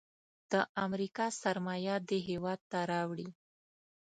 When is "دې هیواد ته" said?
2.09-2.79